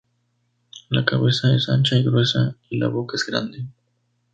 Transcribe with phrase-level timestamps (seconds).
[0.89, 3.67] La cabeza es ancha y gruesa y la boca es grande.